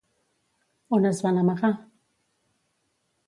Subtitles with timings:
[0.97, 1.71] On es van amagar?